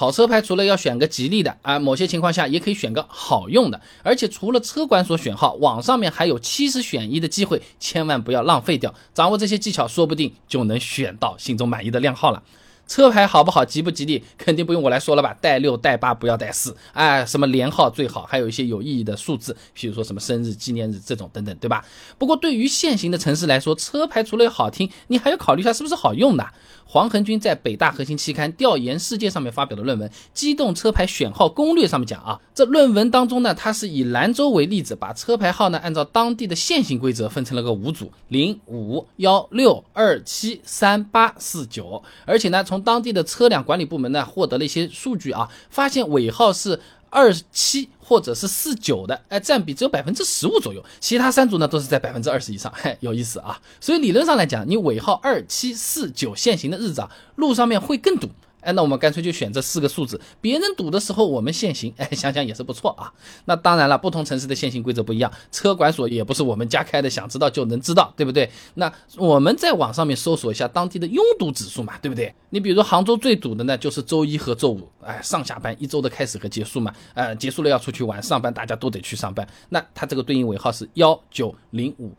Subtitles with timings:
[0.00, 3.80] 好车牌除了要选个吉利的啊，某些情况下也可以选个好用的。
[4.04, 8.94] 而且除了车管所选号，网上面还有七十选一的机会，千万不要浪费掉。
[9.12, 12.40] 掌握这些技巧，说不定就能选到心中满意的靓号了。
[12.88, 15.36] 车牌好不好，吉不吉利， 肯定不用我来说了吧？
[15.40, 21.84] 带六带八，不要带四，哎，什么连号最好，还有一些有意义的数字，比如说什么生日、纪念日这种等等，对吧？
[22.18, 26.44] 不过对于现行的城市来说，车牌除了要好听，你还要考虑一下是不是好用的。
[26.90, 46.80] 黄恒军在北大核心期刊《调研世界》上面发表的论文《机动车牌选号攻略》上面讲啊，这论文当中呢，它是以兰州为例子，把车牌号呢按照当地的现行规则分成了个五组：零五幺六二七三八四九，而且呢，从当地的车辆管理部门呢获得了一些数据啊，发现尾号是。
[47.10, 53.58] 二七或者是四九的，哎，占比只有百分之十五左右，其他三组呢都是在百分之二十以上，嘿，有意思啊。
[53.80, 58.28] 所以理论上来讲，你尾号二七四九限行的日子啊，路上面会更堵。
[58.60, 63.12] 哎，那我们干脆就选这四个数字，别人堵的时候我们限行，哎，想想也是不错啊。
[63.44, 68.50] 那当然了，不同城市的限行规则不一样，车管所也不是我们家开的，想知道就能知道，对不对？
[68.74, 72.34] 那我们在网上面搜索一下当地的拥堵指数嘛，对不对？
[72.50, 82.12] 你比如杭州最堵的呢，就是周一和周五，哎，上下班一周的开始和结束嘛，呃，结束了要出去玩，上班大家都得去上班，那它这个对应尾号是幺九零五。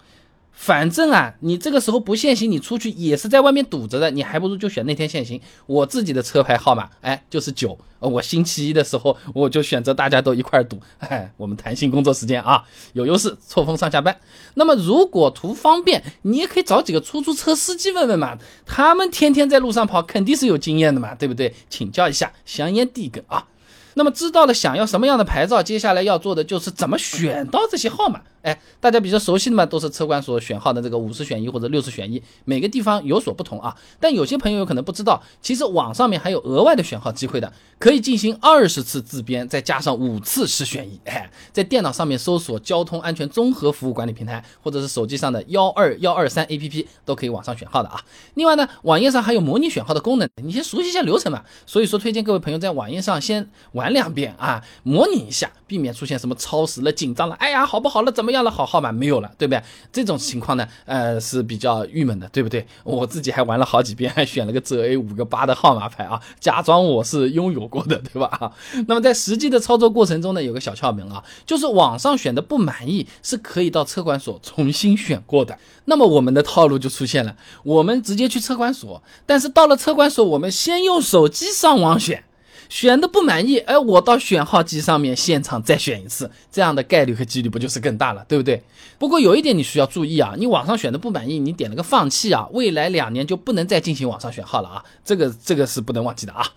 [0.62, 5.40] 反正啊，你这个时候不限行，你出去也是在外面堵着的，你还不如就选那天限行。
[5.66, 7.80] 我自己的车牌号码， 哎，就是九。
[8.00, 14.14] 我星期一的时候，我就选择大家都一块堵， 哎，我们弹性工作时间啊，有优势，错峰上下班。
[14.56, 21.56] 那么如果图方便，你也可以找几个出租车司机问问嘛，他们天天在路上跑，肯定是有经验的嘛，对不对？
[21.70, 23.48] 请教一下，香烟递一根啊。
[23.96, 28.22] 那么知道了想要什么样的牌照，接下来要做的就是怎么选到这些号码。
[28.42, 33.76] 哎，大家比较熟悉的嘛，都是车管所选号的这个五十选一或者六十选一，每个地方有所不同啊。
[34.00, 40.98] 但有些朋友有可能不知道，其实网上面还有额外的选号机会的，可以进行二十次自编，再加上五次十选一。
[41.04, 48.02] 哎，在电脑上面搜索交通安全综合服务管理平台，或者是手机上的幺二幺二三 APP 都可以网上选号的啊。
[48.36, 51.44] 另外呢，网页上还有模拟选号的功能，你先熟悉一下流程嘛。
[51.66, 53.90] 所以说，推荐各位朋友在网页上先玩。
[53.90, 57.34] 两遍啊，模拟一下，避免出现什么超时了、紧张了。
[57.38, 58.12] 哎呀，好不好了？
[58.12, 58.52] 怎么样了？
[58.52, 59.62] 好号码没有了，对不对？
[59.92, 62.66] 这种情况呢，呃，是比较郁闷的，对不对？
[62.84, 68.52] 我自己还玩了好几遍，还选了个浙 A 五个八的号码牌啊，假装我是拥有过的，对吧？
[68.88, 75.58] 那么在实际的操作过程中呢，有个小窍门啊，就是网上选的不满意，是可以到车管所重新选过的。
[75.86, 82.24] 那么我们的套路就出现了，我们直接去车管所，但是到了车管所，我们先用手机上网选。
[82.70, 88.62] 选的不满意，哎，我到选号机上面现场再选一次，这样的概率和几率不就是更大了，对不对？
[88.98, 96.48] 不过有一点你需要注意啊，你网上选的不满意，你点了个放弃啊，未来两年就不能再进行网上选号了啊，这个这个是不能忘记的啊。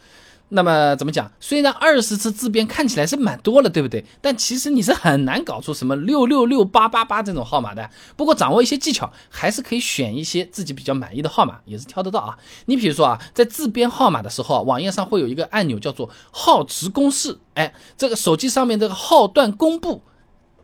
[0.54, 1.32] 那么怎么讲？
[1.40, 4.04] 虽然二十次自编看起来是蛮多了，对不对？
[4.20, 7.88] 但其实你是很难搞出什么六六六八八八这种号码的。
[8.16, 12.38] 不过掌握一些技巧，还是可以选一些自己比较满意的号码，也是挑得到啊。
[12.66, 20.02] 你比如说啊，在自编号码的时候，网页上会有一个按钮叫做号值公式，哎，这个手机上面这个号段公布。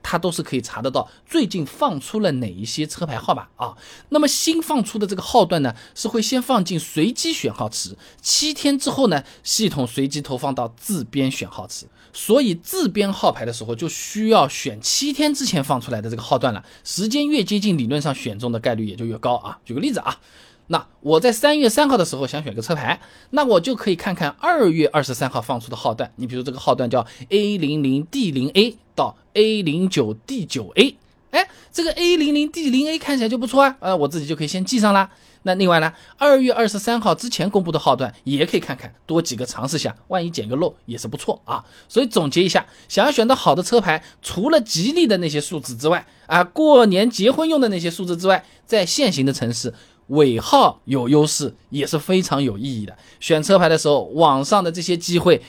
[0.02, 3.76] 它都是可以查得到最近放出了哪一些车牌号码啊？
[4.10, 11.86] 那么新放出的这个号段呢，是会先放进随机选号池，七天之后呢，系统随机投放到自编选号池。
[12.12, 16.64] 所以自编号牌的时候，就需要选七天之前放出来的这个号段了。
[16.82, 19.58] 时间越接近，理论上选中的概率也就越高啊。
[19.64, 20.18] 举个例子啊。
[20.70, 26.12] 那我在三月三号的时候想选个车牌，那我就可以看看二月二十三号放出的号段。
[26.16, 30.96] 你比如这个号段叫 A 零零 D 零 A 到 A 零九 D 九 A，
[31.30, 35.10] 哎，这个 A 零零 D 零 A 看起来就不错啊，呃，我自己就可以先记上啦。
[35.44, 41.64] 那另外呢，二月二十三号之前公布的号段也可以看看，多几个尝试下，万一捡个漏也是不错啊。
[41.88, 49.72] 所以总结一下，想要选到好的车牌，除了吉利的那些数字之外，啊，过年结婚用的那些数字之外，在现行的城市。
[50.08, 52.96] 尾号有优势也是非常有意义的。
[53.20, 55.40] 选车牌的时候，网上的这些机会，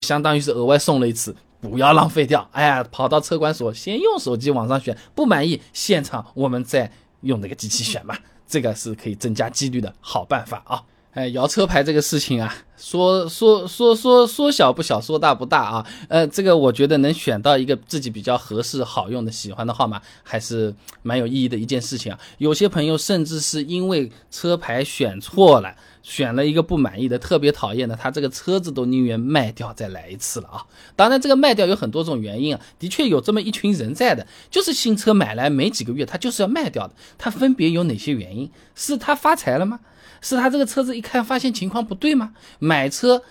[0.00, 2.48] 相当于是额外送了一次，不要浪费掉。
[2.52, 6.90] 哎呀，跑到车管所先用手机网上选，不满意现场我们再
[7.22, 8.16] 用那个机器选嘛，
[8.46, 10.82] 这个是可以增加几率的好办法啊。
[11.12, 15.86] 哎，摇车牌这个事情啊，说说说说说小不小，说大不大啊。
[16.08, 22.18] 呃，这个我觉得能选到一个自己比较合适、好用的、喜欢的号码，还是蛮有意义的一件事情啊。
[22.38, 30.64] 有些朋友甚至是因为车牌选错了，选了一个不满意的、特别讨厌的，他这个车子都宁愿卖掉再来一次了啊。
[30.94, 36.94] 当然，这个卖掉有很多种原因啊，的确有这么一群人在的，就是新车买来没几个月，他就是要卖掉的。
[37.16, 38.50] 他分别有哪些原因？
[38.74, 39.80] 是他发财了吗？
[40.22, 42.32] 是他这个车子一看发现情况不对吗？
[42.66, 43.22] 买车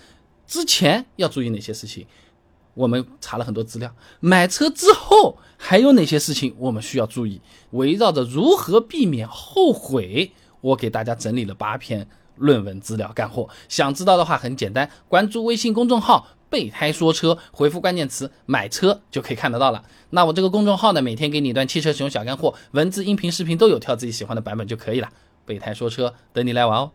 [0.46, 2.06] 之前要注意哪些事情？
[2.72, 3.94] 我们查了很多资料。
[4.20, 7.40] 买车之后还有哪些事情我们需要注意？
[7.72, 13.48] 围绕着如何避免后悔，我给大家整理了八篇论文资料干货。
[13.68, 19.84] 想知道的话很简单，关注微信公众号“备胎说车”，回复关键词“买车”就可以看得到了。
[20.10, 25.10] 那我这个公众号呢，每天给你一段汽车使用小干货，文字、音频、视频都有，挑自己喜欢的版本就可以了。
[25.44, 26.92] 备胎说车，等你来玩哦。